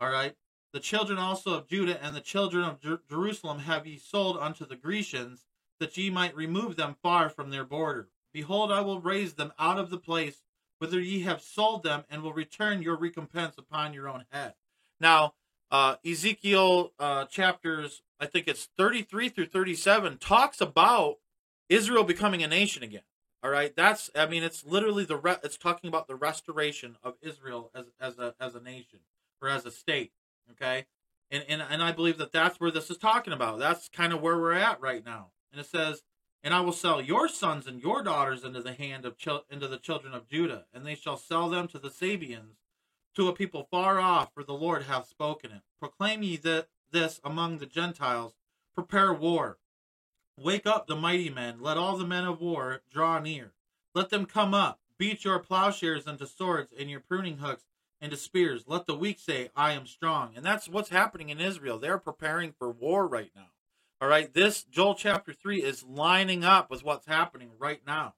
All 0.01 0.09
right. 0.09 0.35
The 0.73 0.79
children 0.79 1.19
also 1.19 1.53
of 1.53 1.67
Judah 1.67 2.03
and 2.03 2.15
the 2.15 2.21
children 2.21 2.63
of 2.63 2.79
Jer- 2.79 3.01
Jerusalem 3.09 3.59
have 3.59 3.85
ye 3.85 3.97
sold 3.97 4.37
unto 4.37 4.65
the 4.65 4.75
Grecians, 4.75 5.45
that 5.79 5.95
ye 5.97 6.09
might 6.09 6.35
remove 6.35 6.75
them 6.75 6.95
far 7.01 7.29
from 7.29 7.49
their 7.49 7.63
border. 7.63 8.09
Behold, 8.33 8.71
I 8.71 8.81
will 8.81 8.99
raise 8.99 9.33
them 9.33 9.53
out 9.57 9.79
of 9.79 9.89
the 9.89 9.97
place 9.97 10.43
whither 10.79 10.99
ye 10.99 11.21
have 11.21 11.41
sold 11.41 11.83
them, 11.83 12.03
and 12.09 12.23
will 12.23 12.33
return 12.33 12.81
your 12.81 12.97
recompense 12.97 13.55
upon 13.57 13.93
your 13.93 14.09
own 14.09 14.25
head. 14.31 14.55
Now, 14.99 15.33
uh, 15.71 15.95
Ezekiel 16.05 16.93
uh, 16.99 17.25
chapters, 17.25 18.01
I 18.19 18.25
think 18.25 18.47
it's 18.47 18.69
33 18.77 19.29
through 19.29 19.45
37, 19.45 20.17
talks 20.17 20.59
about 20.59 21.17
Israel 21.69 22.03
becoming 22.03 22.41
a 22.41 22.47
nation 22.47 22.83
again. 22.83 23.03
All 23.41 23.51
right, 23.51 23.73
that's 23.73 24.09
I 24.15 24.25
mean 24.25 24.43
it's 24.43 24.65
literally 24.65 25.05
the 25.05 25.15
re- 25.15 25.37
it's 25.43 25.57
talking 25.57 25.87
about 25.87 26.07
the 26.07 26.15
restoration 26.15 26.97
of 27.01 27.15
Israel 27.21 27.71
as 27.73 27.85
as 27.99 28.17
a 28.17 28.35
as 28.37 28.53
a 28.53 28.59
nation 28.59 28.99
or 29.41 29.47
as 29.47 29.65
a 29.65 29.71
state. 29.71 30.11
Okay, 30.51 30.87
and 31.31 31.45
and 31.47 31.61
and 31.61 31.81
I 31.81 31.93
believe 31.93 32.17
that 32.17 32.33
that's 32.33 32.59
where 32.59 32.71
this 32.71 32.89
is 32.89 32.97
talking 32.97 33.31
about. 33.31 33.59
That's 33.59 33.87
kind 33.87 34.11
of 34.11 34.21
where 34.21 34.37
we're 34.37 34.53
at 34.53 34.81
right 34.81 35.05
now. 35.05 35.27
And 35.53 35.61
it 35.61 35.67
says, 35.67 36.03
"And 36.41 36.53
I 36.53 36.61
will 36.61 36.71
sell 36.71 37.01
your 37.01 37.27
sons 37.27 37.67
and 37.67 37.81
your 37.81 38.01
daughters 38.01 38.43
into 38.43 38.61
the 38.61 38.73
hand 38.73 39.05
of 39.05 39.17
chil- 39.17 39.45
into 39.49 39.67
the 39.67 39.77
children 39.77 40.13
of 40.13 40.27
Judah, 40.27 40.67
and 40.73 40.85
they 40.85 40.95
shall 40.95 41.17
sell 41.17 41.49
them 41.49 41.67
to 41.69 41.79
the 41.79 41.89
Sabeans, 41.89 42.57
to 43.15 43.27
a 43.27 43.33
people 43.33 43.67
far 43.69 43.99
off, 43.99 44.33
for 44.33 44.43
the 44.43 44.53
Lord 44.53 44.83
hath 44.83 45.07
spoken 45.07 45.51
it. 45.51 45.63
Proclaim 45.79 46.23
ye 46.23 46.37
that 46.37 46.69
this 46.91 47.19
among 47.23 47.57
the 47.57 47.65
Gentiles, 47.65 48.35
prepare 48.73 49.13
war." 49.13 49.59
Wake 50.37 50.65
up 50.65 50.87
the 50.87 50.95
mighty 50.95 51.29
men. 51.29 51.59
Let 51.59 51.75
all 51.75 51.97
the 51.97 52.07
men 52.07 52.23
of 52.23 52.39
war 52.39 52.81
draw 52.89 53.19
near. 53.19 53.53
Let 53.93 54.09
them 54.09 54.25
come 54.25 54.53
up. 54.53 54.79
Beat 54.97 55.25
your 55.25 55.39
plowshares 55.39 56.07
into 56.07 56.25
swords 56.25 56.71
and 56.71 56.89
your 56.89 57.01
pruning 57.01 57.39
hooks 57.39 57.65
into 57.99 58.15
spears. 58.15 58.63
Let 58.65 58.85
the 58.85 58.95
weak 58.95 59.19
say, 59.19 59.49
I 59.53 59.73
am 59.73 59.85
strong. 59.85 60.37
And 60.37 60.45
that's 60.45 60.69
what's 60.69 60.89
happening 60.89 61.27
in 61.27 61.41
Israel. 61.41 61.77
They're 61.77 61.97
preparing 61.97 62.53
for 62.53 62.71
war 62.71 63.05
right 63.05 63.31
now. 63.35 63.49
All 64.01 64.07
right. 64.07 64.33
This, 64.33 64.63
Joel 64.63 64.95
chapter 64.95 65.33
3, 65.33 65.61
is 65.61 65.83
lining 65.83 66.45
up 66.45 66.69
with 66.69 66.85
what's 66.85 67.05
happening 67.05 67.49
right 67.59 67.81
now. 67.85 68.13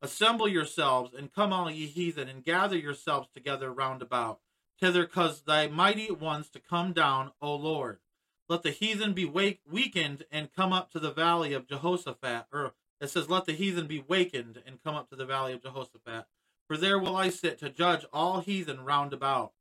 Assemble 0.00 0.46
yourselves 0.46 1.12
and 1.12 1.32
come 1.32 1.52
all 1.52 1.68
ye 1.68 1.86
heathen 1.86 2.28
and 2.28 2.44
gather 2.44 2.76
yourselves 2.76 3.28
together 3.34 3.72
round 3.72 4.00
about. 4.00 4.38
Hither 4.76 5.06
cause 5.06 5.42
thy 5.42 5.66
mighty 5.66 6.12
ones 6.12 6.50
to 6.50 6.60
come 6.60 6.92
down, 6.92 7.32
O 7.42 7.52
Lord. 7.56 7.98
Let 8.48 8.62
the 8.62 8.70
heathen 8.70 9.12
be 9.12 9.24
wake, 9.24 9.60
weakened 9.68 10.24
and 10.30 10.54
come 10.54 10.72
up 10.72 10.92
to 10.92 11.00
the 11.00 11.10
valley 11.10 11.52
of 11.52 11.66
Jehoshaphat. 11.66 12.46
Or 12.52 12.74
it 13.00 13.08
says, 13.10 13.28
Let 13.28 13.46
the 13.46 13.54
heathen 13.54 13.88
be 13.88 14.04
wakened 14.06 14.62
and 14.64 14.82
come 14.84 14.94
up 14.94 15.08
to 15.10 15.16
the 15.16 15.26
valley 15.26 15.52
of 15.52 15.62
Jehoshaphat. 15.62 16.26
For 16.68 16.76
there 16.76 16.98
will 16.98 17.16
I 17.16 17.30
sit 17.30 17.58
to 17.58 17.70
judge 17.70 18.04
all 18.12 18.40
heathen 18.40 18.84
round 18.84 19.12
about. 19.12 19.52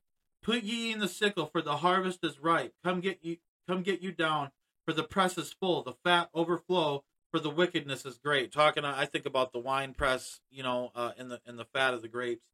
Put 0.43 0.63
ye 0.63 0.91
in 0.91 0.99
the 0.99 1.07
sickle, 1.07 1.47
for 1.47 1.63
the 1.63 1.77
harvest 1.77 2.19
is 2.23 2.39
ripe. 2.39 2.75
Come 2.83 2.99
get 2.99 3.19
you, 3.23 3.37
come 3.67 3.81
get 3.81 4.01
you 4.01 4.11
down, 4.11 4.51
for 4.85 4.93
the 4.93 5.03
press 5.03 5.37
is 5.37 5.53
full, 5.53 5.83
the 5.83 5.93
fat 6.03 6.29
overflow, 6.33 7.03
for 7.31 7.39
the 7.39 7.49
wickedness 7.49 8.05
is 8.05 8.17
great. 8.17 8.51
Talking, 8.51 8.85
I 8.85 9.05
think 9.05 9.25
about 9.25 9.53
the 9.53 9.59
wine 9.59 9.93
press, 9.93 10.39
you 10.51 10.63
know, 10.63 10.91
uh, 10.95 11.11
in 11.17 11.29
the 11.29 11.41
in 11.47 11.57
the 11.57 11.65
fat 11.65 11.93
of 11.93 12.01
the 12.01 12.07
grapes. 12.07 12.45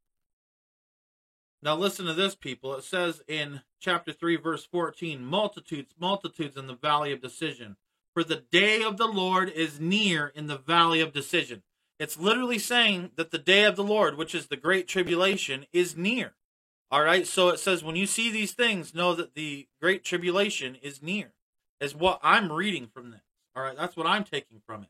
Now 1.61 1.75
listen 1.75 2.05
to 2.05 2.13
this, 2.13 2.35
people. 2.35 2.73
It 2.75 2.85
says 2.85 3.21
in 3.27 3.61
chapter 3.81 4.13
three, 4.13 4.37
verse 4.37 4.65
fourteen, 4.65 5.25
multitudes, 5.25 5.93
multitudes 5.99 6.55
in 6.55 6.67
the 6.67 6.75
valley 6.75 7.11
of 7.11 7.21
decision. 7.21 7.75
For 8.13 8.23
the 8.23 8.43
day 8.51 8.81
of 8.81 8.97
the 8.97 9.07
Lord 9.07 9.49
is 9.49 9.79
near 9.79 10.27
in 10.27 10.47
the 10.47 10.57
valley 10.57 10.99
of 10.99 11.13
decision. 11.13 11.63
It's 11.99 12.17
literally 12.17 12.57
saying 12.57 13.11
that 13.17 13.31
the 13.31 13.37
day 13.37 13.65
of 13.65 13.75
the 13.75 13.83
Lord, 13.83 14.17
which 14.17 14.33
is 14.33 14.47
the 14.47 14.55
great 14.55 14.87
tribulation, 14.87 15.65
is 15.73 15.97
near. 15.97 16.33
All 16.89 17.03
right. 17.03 17.27
So 17.27 17.49
it 17.49 17.59
says, 17.59 17.83
when 17.83 17.97
you 17.97 18.05
see 18.05 18.31
these 18.31 18.53
things, 18.53 18.95
know 18.95 19.13
that 19.13 19.35
the 19.35 19.67
great 19.81 20.03
tribulation 20.03 20.75
is 20.81 21.03
near, 21.03 21.33
is 21.79 21.95
what 21.95 22.19
I'm 22.23 22.51
reading 22.51 22.87
from 22.87 23.11
this. 23.11 23.21
All 23.55 23.63
right. 23.63 23.75
That's 23.77 23.97
what 23.97 24.07
I'm 24.07 24.23
taking 24.23 24.61
from 24.65 24.83
it. 24.83 24.89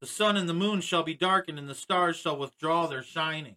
The 0.00 0.06
sun 0.06 0.36
and 0.36 0.48
the 0.48 0.54
moon 0.54 0.80
shall 0.80 1.02
be 1.02 1.14
darkened, 1.14 1.58
and 1.58 1.68
the 1.68 1.74
stars 1.74 2.16
shall 2.16 2.36
withdraw 2.36 2.86
their 2.86 3.02
shining. 3.02 3.56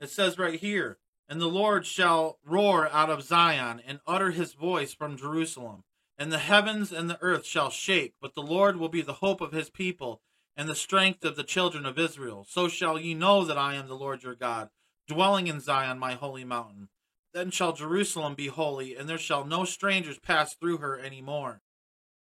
It 0.00 0.10
says 0.10 0.38
right 0.38 0.58
here, 0.58 0.98
and 1.28 1.40
the 1.40 1.46
Lord 1.46 1.86
shall 1.86 2.38
roar 2.44 2.88
out 2.90 3.08
of 3.08 3.22
Zion 3.22 3.80
and 3.86 4.00
utter 4.06 4.32
his 4.32 4.52
voice 4.52 4.92
from 4.92 5.16
Jerusalem. 5.16 5.84
And 6.18 6.30
the 6.30 6.38
heavens 6.38 6.92
and 6.92 7.08
the 7.08 7.20
earth 7.22 7.46
shall 7.46 7.70
shake, 7.70 8.14
but 8.20 8.34
the 8.34 8.42
Lord 8.42 8.76
will 8.76 8.90
be 8.90 9.00
the 9.00 9.14
hope 9.14 9.40
of 9.40 9.52
his 9.52 9.70
people 9.70 10.20
and 10.56 10.68
the 10.68 10.74
strength 10.74 11.24
of 11.24 11.36
the 11.36 11.42
children 11.42 11.86
of 11.86 11.98
Israel. 11.98 12.46
So 12.48 12.68
shall 12.68 12.98
ye 12.98 13.14
know 13.14 13.44
that 13.44 13.56
I 13.56 13.74
am 13.74 13.88
the 13.88 13.96
Lord 13.96 14.22
your 14.22 14.34
God 14.34 14.68
dwelling 15.08 15.46
in 15.46 15.60
Zion, 15.60 15.98
my 15.98 16.14
holy 16.14 16.44
mountain. 16.44 16.88
Then 17.32 17.50
shall 17.50 17.72
Jerusalem 17.72 18.34
be 18.34 18.48
holy, 18.48 18.94
and 18.96 19.08
there 19.08 19.18
shall 19.18 19.44
no 19.44 19.64
strangers 19.64 20.18
pass 20.18 20.54
through 20.54 20.78
her 20.78 20.98
any 20.98 21.22
more. 21.22 21.62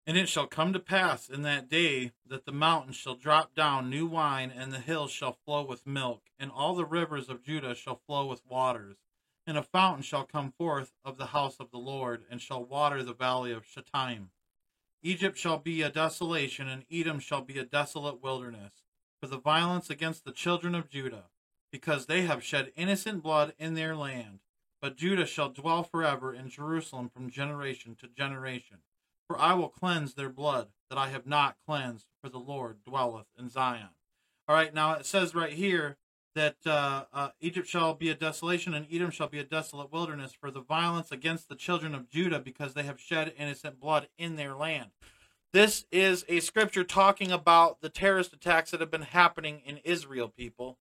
And 0.07 0.17
it 0.17 0.29
shall 0.29 0.47
come 0.47 0.73
to 0.73 0.79
pass 0.79 1.29
in 1.29 1.41
that 1.43 1.69
day 1.69 2.13
that 2.27 2.45
the 2.45 2.51
mountains 2.51 2.95
shall 2.95 3.15
drop 3.15 3.55
down 3.55 3.89
new 3.89 4.05
wine, 4.05 4.51
and 4.55 4.71
the 4.71 4.79
hills 4.79 5.11
shall 5.11 5.37
flow 5.45 5.63
with 5.63 5.87
milk, 5.87 6.23
and 6.39 6.51
all 6.51 6.75
the 6.75 6.85
rivers 6.85 7.29
of 7.29 7.43
Judah 7.43 7.75
shall 7.75 8.01
flow 8.07 8.25
with 8.25 8.45
waters. 8.45 8.97
And 9.47 9.57
a 9.57 9.63
fountain 9.63 10.03
shall 10.03 10.25
come 10.25 10.51
forth 10.51 10.91
of 11.03 11.17
the 11.17 11.27
house 11.27 11.57
of 11.59 11.71
the 11.71 11.77
Lord, 11.77 12.25
and 12.29 12.41
shall 12.41 12.63
water 12.63 13.03
the 13.03 13.13
valley 13.13 13.51
of 13.51 13.65
Shittim. 13.65 14.31
Egypt 15.03 15.37
shall 15.37 15.59
be 15.59 15.81
a 15.81 15.89
desolation, 15.89 16.67
and 16.67 16.85
Edom 16.91 17.19
shall 17.19 17.41
be 17.41 17.59
a 17.59 17.65
desolate 17.65 18.21
wilderness, 18.23 18.83
for 19.19 19.27
the 19.27 19.37
violence 19.37 19.89
against 19.89 20.25
the 20.25 20.31
children 20.31 20.73
of 20.73 20.89
Judah 20.89 21.25
because 21.75 22.05
they 22.05 22.21
have 22.21 22.41
shed 22.41 22.71
innocent 22.77 23.21
blood 23.21 23.53
in 23.59 23.73
their 23.73 23.97
land. 23.97 24.39
But 24.85 24.97
Judah 24.97 25.25
shall 25.25 25.49
dwell 25.49 25.81
forever 25.81 26.31
in 26.31 26.47
Jerusalem 26.47 27.09
from 27.09 27.31
generation 27.31 27.95
to 28.01 28.07
generation. 28.07 28.77
For 29.27 29.35
I 29.35 29.55
will 29.55 29.67
cleanse 29.67 30.13
their 30.13 30.29
blood 30.29 30.67
that 30.91 30.99
I 30.99 31.09
have 31.09 31.25
not 31.25 31.57
cleansed, 31.65 32.05
for 32.21 32.29
the 32.29 32.37
Lord 32.37 32.83
dwelleth 32.83 33.25
in 33.35 33.49
Zion. 33.49 33.89
All 34.47 34.55
right, 34.55 34.71
now 34.71 34.93
it 34.93 35.07
says 35.07 35.33
right 35.33 35.53
here 35.53 35.97
that 36.35 36.57
uh, 36.67 37.05
uh, 37.11 37.29
Egypt 37.41 37.67
shall 37.67 37.95
be 37.95 38.11
a 38.11 38.13
desolation 38.13 38.75
and 38.75 38.85
Edom 38.91 39.09
shall 39.09 39.27
be 39.27 39.39
a 39.39 39.43
desolate 39.43 39.91
wilderness 39.91 40.33
for 40.39 40.51
the 40.51 40.61
violence 40.61 41.11
against 41.11 41.49
the 41.49 41.55
children 41.55 41.95
of 41.95 42.07
Judah 42.07 42.39
because 42.39 42.75
they 42.75 42.83
have 42.83 43.01
shed 43.01 43.33
innocent 43.39 43.79
blood 43.79 44.07
in 44.19 44.35
their 44.35 44.53
land. 44.53 44.91
This 45.51 45.87
is 45.91 46.25
a 46.29 46.41
scripture 46.41 46.83
talking 46.83 47.31
about 47.31 47.81
the 47.81 47.89
terrorist 47.89 48.33
attacks 48.33 48.69
that 48.69 48.81
have 48.81 48.91
been 48.91 49.01
happening 49.01 49.63
in 49.65 49.77
Israel, 49.77 50.27
people. 50.29 50.77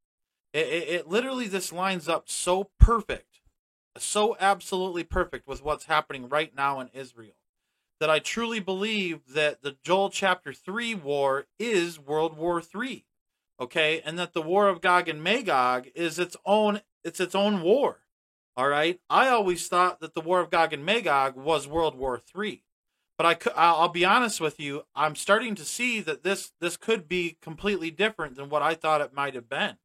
It, 0.52 0.66
it, 0.66 0.88
it 0.90 1.08
literally 1.08 1.48
this 1.48 1.72
lines 1.72 2.06
up 2.06 2.28
so 2.28 2.68
perfect, 2.78 3.40
so 3.98 4.36
absolutely 4.40 5.04
perfect 5.04 5.46
with 5.46 5.62
what's 5.62 5.84
happening 5.84 6.28
right 6.28 6.54
now 6.54 6.80
in 6.80 6.88
Israel 6.92 7.34
that 8.00 8.10
I 8.10 8.18
truly 8.18 8.60
believe 8.60 9.20
that 9.34 9.62
the 9.62 9.76
Joel 9.82 10.10
chapter 10.10 10.52
3 10.52 10.94
war 10.94 11.46
is 11.58 11.98
World 11.98 12.36
War 12.36 12.60
3. 12.60 13.04
Okay? 13.60 14.02
And 14.04 14.18
that 14.18 14.32
the 14.32 14.42
war 14.42 14.68
of 14.68 14.80
Gog 14.80 15.08
and 15.08 15.22
Magog 15.22 15.86
is 15.94 16.18
its 16.18 16.36
own 16.44 16.80
it's 17.02 17.20
its 17.20 17.34
own 17.34 17.62
war. 17.62 18.00
All 18.56 18.68
right? 18.68 18.98
I 19.10 19.28
always 19.28 19.68
thought 19.68 20.00
that 20.00 20.14
the 20.14 20.20
war 20.20 20.40
of 20.40 20.50
Gog 20.50 20.72
and 20.72 20.84
Magog 20.84 21.36
was 21.36 21.68
World 21.68 21.96
War 21.96 22.18
3. 22.18 22.62
But 23.16 23.26
I 23.26 23.34
could, 23.34 23.52
I'll 23.54 23.88
be 23.88 24.04
honest 24.04 24.40
with 24.40 24.58
you, 24.58 24.82
I'm 24.94 25.14
starting 25.14 25.54
to 25.54 25.64
see 25.64 26.00
that 26.00 26.24
this 26.24 26.52
this 26.60 26.76
could 26.76 27.08
be 27.08 27.38
completely 27.40 27.90
different 27.90 28.36
than 28.36 28.48
what 28.48 28.62
I 28.62 28.74
thought 28.74 29.00
it 29.00 29.14
might 29.14 29.34
have 29.34 29.48
been. 29.48 29.76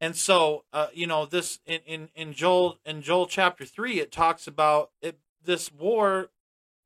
And 0.00 0.14
so, 0.14 0.64
uh, 0.72 0.88
you 0.92 1.06
know, 1.06 1.26
this 1.26 1.58
in, 1.66 1.80
in, 1.86 2.08
in 2.14 2.32
Joel 2.32 2.78
in 2.84 3.02
Joel 3.02 3.26
chapter 3.26 3.64
three, 3.64 4.00
it 4.00 4.12
talks 4.12 4.46
about 4.46 4.90
it, 5.02 5.18
this 5.44 5.72
war. 5.72 6.30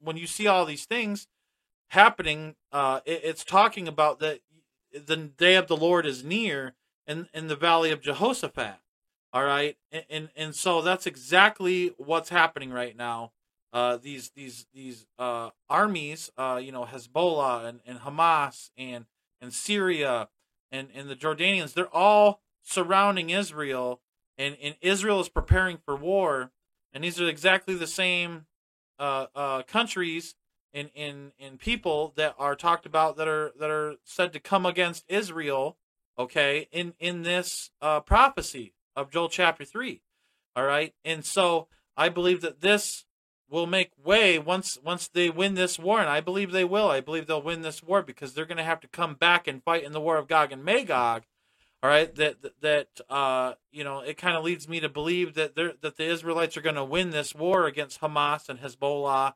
When 0.00 0.16
you 0.16 0.26
see 0.26 0.46
all 0.46 0.64
these 0.64 0.86
things 0.86 1.28
happening, 1.88 2.56
uh, 2.72 3.00
it, 3.04 3.20
it's 3.22 3.44
talking 3.44 3.86
about 3.86 4.18
that 4.20 4.40
the 4.92 5.16
day 5.16 5.56
of 5.56 5.68
the 5.68 5.76
Lord 5.76 6.06
is 6.06 6.24
near 6.24 6.74
in 7.06 7.28
in 7.34 7.48
the 7.48 7.56
valley 7.56 7.90
of 7.90 8.00
Jehoshaphat. 8.00 8.76
All 9.32 9.44
right, 9.44 9.76
and 9.90 10.04
and, 10.08 10.28
and 10.34 10.54
so 10.54 10.80
that's 10.80 11.06
exactly 11.06 11.92
what's 11.98 12.30
happening 12.30 12.70
right 12.70 12.96
now. 12.96 13.32
Uh, 13.72 13.96
these 13.96 14.30
these 14.34 14.66
these 14.74 15.06
uh, 15.18 15.50
armies, 15.68 16.30
uh, 16.36 16.60
you 16.62 16.72
know, 16.72 16.84
Hezbollah 16.84 17.66
and, 17.66 17.80
and 17.86 18.00
Hamas 18.00 18.70
and 18.76 19.06
and 19.40 19.52
Syria 19.52 20.28
and 20.70 20.88
and 20.94 21.08
the 21.08 21.16
Jordanians, 21.16 21.74
they're 21.74 21.94
all 21.94 22.40
surrounding 22.62 23.30
Israel, 23.30 24.00
and, 24.38 24.56
and 24.62 24.76
Israel 24.80 25.20
is 25.20 25.28
preparing 25.28 25.78
for 25.84 25.96
war, 25.96 26.50
and 26.92 27.04
these 27.04 27.20
are 27.20 27.28
exactly 27.28 27.74
the 27.74 27.86
same 27.86 28.46
uh, 28.98 29.26
uh, 29.34 29.62
countries 29.62 30.34
and, 30.74 30.90
and, 30.96 31.32
and 31.38 31.58
people 31.58 32.12
that 32.16 32.34
are 32.38 32.56
talked 32.56 32.86
about 32.86 33.16
that 33.16 33.28
are 33.28 33.52
that 33.58 33.70
are 33.70 33.96
said 34.04 34.32
to 34.32 34.40
come 34.40 34.64
against 34.64 35.04
Israel, 35.08 35.76
okay, 36.18 36.68
in 36.72 36.94
in 36.98 37.22
this 37.22 37.70
uh, 37.80 38.00
prophecy 38.00 38.72
of 38.96 39.10
Joel 39.10 39.28
chapter 39.28 39.64
three, 39.64 40.02
all 40.56 40.64
right, 40.64 40.94
and 41.04 41.24
so 41.24 41.68
I 41.96 42.08
believe 42.08 42.40
that 42.40 42.60
this 42.60 43.04
will 43.48 43.66
make 43.66 43.90
way 44.02 44.38
once 44.38 44.78
once 44.82 45.08
they 45.08 45.28
win 45.28 45.54
this 45.54 45.78
war, 45.78 46.00
and 46.00 46.08
I 46.08 46.20
believe 46.20 46.52
they 46.52 46.64
will. 46.64 46.90
I 46.90 47.00
believe 47.00 47.26
they'll 47.26 47.42
win 47.42 47.60
this 47.62 47.82
war 47.82 48.02
because 48.02 48.32
they're 48.32 48.46
going 48.46 48.56
to 48.56 48.64
have 48.64 48.80
to 48.80 48.88
come 48.88 49.14
back 49.14 49.46
and 49.46 49.62
fight 49.62 49.84
in 49.84 49.92
the 49.92 50.00
war 50.00 50.16
of 50.16 50.26
Gog 50.26 50.52
and 50.52 50.64
Magog, 50.64 51.24
all 51.82 51.90
right? 51.90 52.14
That 52.14 52.36
that 52.60 52.88
uh 53.10 53.54
you 53.70 53.84
know 53.84 54.00
it 54.00 54.16
kind 54.16 54.36
of 54.36 54.44
leads 54.44 54.68
me 54.68 54.80
to 54.80 54.88
believe 54.88 55.34
that 55.34 55.54
that 55.56 55.96
the 55.96 56.04
israelites 56.04 56.56
are 56.56 56.62
going 56.62 56.76
to 56.76 56.84
win 56.84 57.10
this 57.10 57.34
war 57.34 57.66
against 57.66 58.00
hamas 58.00 58.48
and 58.48 58.60
hezbollah 58.60 59.34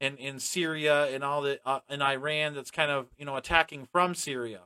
and 0.00 0.18
in 0.18 0.38
syria 0.38 1.06
and 1.06 1.24
all 1.24 1.42
the 1.42 1.58
uh, 1.64 1.80
in 1.88 2.00
iran 2.00 2.54
that's 2.54 2.70
kind 2.70 2.90
of 2.90 3.08
you 3.18 3.24
know 3.24 3.36
attacking 3.36 3.86
from 3.90 4.14
syria. 4.14 4.60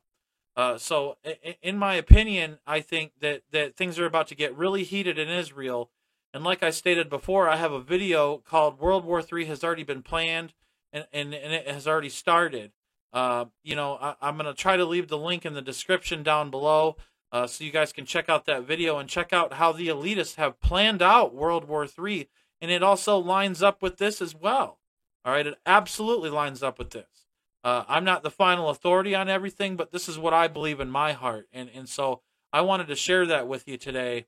Uh, 0.55 0.77
so 0.77 1.17
in 1.63 1.79
my 1.79 1.95
opinion 1.95 2.59
i 2.67 2.81
think 2.81 3.13
that 3.21 3.43
that 3.51 3.77
things 3.77 3.99
are 3.99 4.07
about 4.07 4.29
to 4.29 4.35
get 4.35 4.57
really 4.57 4.85
heated 4.85 5.19
in 5.19 5.29
israel. 5.29 5.91
And 6.35 6.45
like 6.45 6.63
i 6.63 6.71
stated 6.71 7.09
before 7.09 7.49
i 7.49 7.57
have 7.57 7.73
a 7.73 7.81
video 7.81 8.37
called 8.39 8.79
world 8.79 9.05
war 9.07 9.23
three 9.23 9.47
has 9.47 9.65
already 9.65 9.85
been 9.85 10.03
planned 10.03 10.53
and, 10.93 11.07
and, 11.13 11.33
and 11.33 11.55
it 11.55 11.67
has 11.67 11.87
already 11.89 12.11
started. 12.11 12.73
Uh, 13.15 13.47
you 13.63 13.77
know 13.77 13.99
I, 14.01 14.15
i'm 14.23 14.37
going 14.37 14.47
to 14.47 14.55
try 14.55 14.77
to 14.77 14.87
leave 14.87 15.09
the 15.09 15.19
link 15.19 15.45
in 15.47 15.53
the 15.53 15.61
description 15.63 16.23
down 16.23 16.51
below 16.51 16.97
uh, 17.33 17.47
so 17.47 17.65
you 17.65 17.73
guys 17.73 17.93
can 17.93 18.05
check 18.05 18.29
out 18.29 18.45
that 18.45 18.65
video 18.65 18.99
and 18.99 19.09
check 19.09 19.33
out 19.33 19.55
how 19.55 19.73
the 19.73 19.89
elitists 19.89 20.37
have 20.37 20.61
planned 20.61 21.01
out 21.01 21.35
World 21.35 21.67
War 21.67 21.87
III. 21.87 22.29
And 22.61 22.71
it 22.71 22.83
also 22.83 23.19
lines 23.19 23.63
up 23.63 23.83
with 23.83 23.97
this 23.97 24.21
as 24.21 24.35
well. 24.35 24.79
All 25.25 25.33
right, 25.33 25.47
it 25.47 25.59
absolutely 25.65 26.31
lines 26.31 26.63
up 26.63 26.79
with 26.79 26.91
this. 26.91 27.27
Uh, 27.65 27.85
I'm 27.89 28.05
not 28.05 28.23
the 28.23 28.31
final 28.31 28.69
authority 28.69 29.15
on 29.15 29.29
everything, 29.29 29.77
but 29.77 29.93
this 29.93 30.09
is 30.09 30.19
what 30.19 30.35
I 30.35 30.49
believe 30.49 30.81
in 30.81 30.91
my 30.91 31.13
heart, 31.13 31.47
and 31.53 31.71
and 31.73 31.89
so 31.89 32.23
I 32.53 32.61
wanted 32.63 32.89
to 32.89 32.97
share 32.97 33.25
that 33.27 33.47
with 33.47 33.69
you 33.69 33.77
today, 33.77 34.27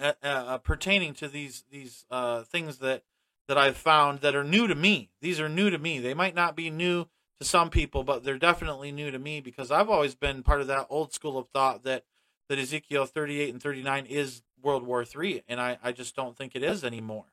uh, 0.00 0.14
uh, 0.22 0.58
pertaining 0.58 1.12
to 1.14 1.28
these 1.28 1.64
these 1.70 2.06
uh, 2.10 2.44
things 2.44 2.78
that 2.78 3.02
that 3.46 3.58
I've 3.58 3.76
found 3.76 4.20
that 4.20 4.34
are 4.34 4.42
new 4.42 4.66
to 4.66 4.74
me. 4.74 5.10
These 5.20 5.38
are 5.38 5.50
new 5.50 5.68
to 5.68 5.78
me. 5.78 5.98
They 5.98 6.14
might 6.14 6.34
not 6.34 6.56
be 6.56 6.70
new 6.70 7.08
to 7.38 7.46
some 7.46 7.68
people, 7.68 8.02
but 8.02 8.24
they're 8.24 8.38
definitely 8.38 8.90
new 8.90 9.10
to 9.10 9.18
me 9.18 9.40
because 9.42 9.70
I've 9.70 9.90
always 9.90 10.14
been 10.14 10.42
part 10.42 10.62
of 10.62 10.66
that 10.68 10.86
old 10.88 11.12
school 11.12 11.36
of 11.36 11.48
thought 11.50 11.84
that 11.84 12.04
that 12.48 12.58
Ezekiel 12.58 13.06
38 13.06 13.52
and 13.52 13.62
39 13.62 14.06
is 14.06 14.42
World 14.62 14.84
War 14.84 15.04
III, 15.04 15.42
and 15.48 15.60
I, 15.60 15.78
I 15.82 15.92
just 15.92 16.16
don't 16.16 16.36
think 16.36 16.54
it 16.54 16.62
is 16.62 16.84
anymore. 16.84 17.26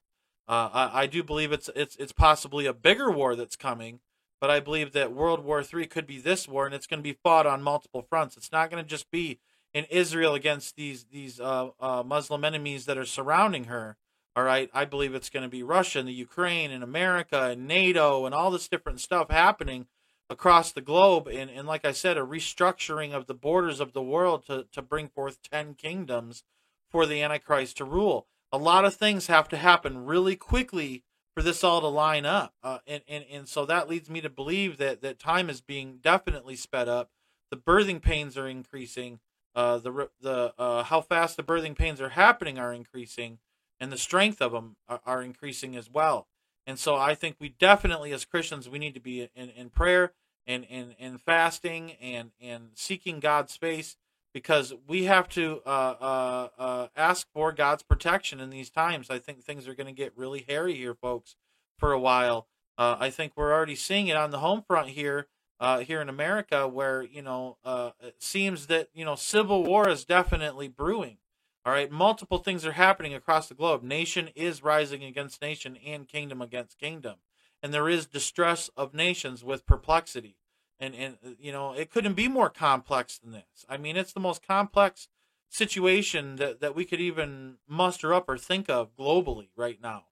Uh, 0.48 0.70
I, 0.74 1.02
I 1.04 1.06
do 1.08 1.24
believe 1.24 1.52
it's 1.52 1.70
it's 1.76 1.96
it's 1.96 2.12
possibly 2.12 2.66
a 2.66 2.74
bigger 2.74 3.10
war 3.10 3.36
that's 3.36 3.56
coming, 3.56 4.02
but 4.42 4.50
I 4.50 4.60
believe 4.60 4.92
that 4.92 5.14
World 5.14 5.44
War 5.44 5.64
III 5.64 5.86
could 5.88 6.06
be 6.06 6.20
this 6.20 6.48
war, 6.48 6.66
and 6.66 6.76
it's 6.76 6.88
going 6.88 7.00
to 7.00 7.04
be 7.04 7.18
fought 7.24 7.48
on 7.48 7.64
multiple 7.64 8.02
fronts. 8.02 8.36
It's 8.36 8.52
not 8.52 8.70
going 8.70 8.84
to 8.84 8.90
just 8.90 9.10
be 9.10 9.40
in 9.74 9.86
Israel 9.86 10.36
against 10.36 10.76
these 10.76 11.06
these 11.06 11.40
uh, 11.40 11.70
uh, 11.80 12.04
Muslim 12.06 12.44
enemies 12.44 12.86
that 12.86 12.98
are 12.98 13.06
surrounding 13.06 13.66
her, 13.66 13.98
All 14.36 14.44
right, 14.44 14.70
I 14.74 14.86
believe 14.86 15.16
it's 15.16 15.30
going 15.30 15.44
to 15.44 15.50
be 15.50 15.64
Russia 15.64 16.00
and 16.00 16.08
the 16.08 16.14
Ukraine 16.14 16.72
and 16.72 16.84
America 16.84 17.50
and 17.52 17.68
NATO 17.68 18.26
and 18.26 18.36
all 18.36 18.52
this 18.52 18.68
different 18.68 19.00
stuff 19.00 19.30
happening 19.30 19.88
across 20.30 20.72
the 20.72 20.82
globe. 20.82 21.28
And, 21.28 21.50
and 21.50 21.68
like 21.68 21.86
I 21.86 21.92
said, 21.92 22.18
a 22.18 22.22
restructuring 22.22 23.14
of 23.14 23.28
the 23.28 23.34
borders 23.34 23.80
of 23.80 23.94
the 23.94 24.02
world 24.02 24.46
to, 24.48 24.66
to 24.72 24.82
bring 24.82 25.10
forth 25.10 25.40
10 25.52 25.76
kingdoms 25.76 26.44
for 26.90 27.06
the 27.06 27.22
Antichrist 27.22 27.78
to 27.78 27.86
rule. 27.86 28.28
A 28.52 28.58
lot 28.58 28.86
of 28.86 28.96
things 28.96 29.28
have 29.28 29.50
to 29.50 29.58
happen 29.58 30.06
really 30.06 30.36
quickly 30.36 31.04
for 31.36 31.42
this 31.42 31.64
all 31.64 31.82
to 31.82 31.88
line 31.88 32.26
up. 32.26 32.54
Uh, 32.64 32.80
and, 32.86 33.02
and, 33.08 33.26
and 33.32 33.48
so 33.48 33.66
that 33.66 33.90
leads 33.90 34.10
me 34.10 34.22
to 34.22 34.30
believe 34.30 34.78
that, 34.78 35.02
that 35.02 35.20
time 35.20 35.50
is 35.50 35.62
being 35.62 35.98
definitely 36.02 36.56
sped 36.56 36.88
up. 36.88 37.10
The 37.50 37.58
birthing 37.58 38.02
pains 38.02 38.38
are 38.38 38.48
increasing. 38.48 39.20
Uh, 39.56 39.78
the 39.78 40.10
the 40.20 40.54
uh, 40.58 40.84
how 40.84 41.02
fast 41.02 41.38
the 41.38 41.44
birthing 41.44 41.78
pains 41.78 42.02
are 42.02 42.10
happening 42.10 42.58
are 42.58 42.74
increasing, 42.74 43.38
and 43.80 43.92
the 43.92 43.98
strength 43.98 44.42
of 44.42 44.52
them 44.52 44.76
are, 44.88 45.02
are 45.06 45.22
increasing 45.22 45.76
as 45.76 45.90
well. 45.90 46.28
And 46.66 46.80
so 46.80 46.96
I 46.96 47.16
think 47.16 47.38
we 47.40 47.50
definitely, 47.50 48.12
as 48.14 48.26
Christians, 48.26 48.70
we 48.70 48.80
need 48.80 48.94
to 48.94 49.00
be 49.00 49.30
in, 49.36 49.50
in 49.50 49.70
prayer 49.70 50.14
and, 50.48 50.66
and, 50.70 50.96
and 51.00 51.22
fasting 51.22 51.92
and, 52.02 52.32
and 52.42 52.70
seeking 52.76 53.20
God's 53.20 53.56
face 53.56 53.98
because 54.34 54.74
we 54.88 55.04
have 55.04 55.30
to 55.30 55.62
uh, 55.66 55.70
uh, 55.70 56.48
uh, 56.58 56.88
ask 56.96 57.28
for 57.34 57.52
God's 57.52 57.84
protection 57.84 58.40
in 58.40 58.50
these 58.50 58.70
times. 58.70 59.10
I 59.10 59.20
think 59.20 59.44
things 59.44 59.68
are 59.68 59.76
going 59.76 59.88
to 59.88 59.94
get 59.94 60.18
really 60.18 60.46
hairy 60.48 60.76
here, 60.76 60.96
folks, 60.96 61.36
for 61.78 61.92
a 61.92 62.00
while. 62.00 62.48
Uh, 62.78 62.98
I 63.00 63.10
think 63.12 63.34
we're 63.36 63.54
already 63.54 63.76
seeing 63.76 64.08
it 64.08 64.18
on 64.18 64.32
the 64.32 64.40
home 64.40 64.64
front 64.68 64.90
here, 64.90 65.28
uh, 65.60 65.80
here 65.80 66.02
in 66.02 66.10
America, 66.10 66.68
where 66.68 67.04
you 67.04 67.22
know 67.22 67.58
uh, 67.64 67.92
it 68.02 68.16
seems 68.20 68.66
that 68.68 68.90
you 68.94 69.06
know 69.06 69.16
civil 69.16 69.64
war 69.64 69.88
is 69.88 70.04
definitely 70.04 70.68
brewing. 70.68 71.18
All 71.66 71.74
right, 71.74 71.90
multiple 71.90 72.40
things 72.40 72.66
are 72.66 72.74
happening 72.74 73.14
across 73.14 73.48
the 73.48 73.56
globe. 73.56 73.84
Nation 73.84 74.30
is 74.36 74.64
rising 74.64 75.04
against 75.04 75.42
nation, 75.42 75.78
and 75.86 76.08
kingdom 76.08 76.42
against 76.42 76.78
kingdom, 76.78 77.16
and 77.62 77.74
there 77.74 77.88
is 77.88 78.06
distress 78.06 78.70
of 78.76 78.94
nations 78.94 79.44
with 79.44 79.66
perplexity 79.66 80.38
and 80.84 80.96
and 80.96 81.18
you 81.40 81.52
know 81.52 81.74
it 81.74 81.90
couldn't 81.90 82.14
be 82.14 82.28
more 82.28 82.50
complex 82.50 83.18
than 83.18 83.32
this. 83.32 83.66
I 83.70 83.78
mean, 83.78 83.98
it's 83.98 84.14
the 84.14 84.20
most 84.20 84.46
complex 84.46 85.08
situation 85.50 86.38
that, 86.38 86.62
that 86.62 86.76
we 86.76 86.86
could 86.86 87.00
even 87.00 87.58
muster 87.68 88.14
up 88.14 88.28
or 88.28 88.38
think 88.38 88.70
of 88.70 88.96
globally 88.96 89.50
right 89.56 89.80
now, 89.82 90.06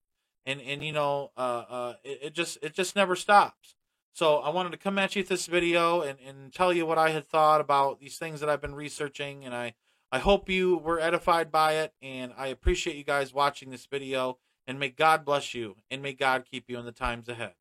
and 0.45 0.61
and 0.61 0.83
you 0.83 0.93
know 0.93 1.31
uh, 1.37 1.63
uh, 1.69 1.93
it, 2.03 2.19
it 2.23 2.33
just 2.33 2.57
it 2.61 2.73
just 2.73 2.95
never 2.95 3.15
stops. 3.15 3.75
So 4.13 4.37
I 4.37 4.49
wanted 4.49 4.71
to 4.71 4.77
come 4.77 4.99
at 4.99 5.15
you 5.15 5.21
with 5.21 5.29
this 5.29 5.45
video 5.45 6.01
and, 6.01 6.19
and 6.25 6.53
tell 6.53 6.73
you 6.73 6.85
what 6.85 6.97
I 6.97 7.11
had 7.11 7.25
thought 7.25 7.61
about 7.61 8.01
these 8.01 8.17
things 8.17 8.41
that 8.41 8.49
I've 8.49 8.61
been 8.61 8.75
researching, 8.75 9.45
and 9.45 9.53
I 9.53 9.73
I 10.11 10.19
hope 10.19 10.49
you 10.49 10.77
were 10.77 10.99
edified 10.99 11.51
by 11.51 11.73
it, 11.73 11.93
and 12.01 12.33
I 12.37 12.47
appreciate 12.47 12.97
you 12.97 13.03
guys 13.03 13.33
watching 13.33 13.69
this 13.69 13.85
video. 13.85 14.39
And 14.67 14.79
may 14.79 14.89
God 14.89 15.25
bless 15.25 15.53
you, 15.53 15.75
and 15.89 16.01
may 16.01 16.13
God 16.13 16.45
keep 16.49 16.69
you 16.69 16.77
in 16.77 16.85
the 16.85 16.91
times 16.91 17.27
ahead. 17.27 17.53